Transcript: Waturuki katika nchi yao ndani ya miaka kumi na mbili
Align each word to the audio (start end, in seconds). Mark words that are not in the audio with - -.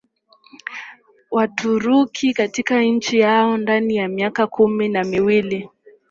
Waturuki 1.31 2.33
katika 2.33 2.81
nchi 2.83 3.19
yao 3.19 3.57
ndani 3.57 3.95
ya 3.95 4.07
miaka 4.07 4.47
kumi 4.47 4.89
na 4.89 5.03
mbili 5.03 5.69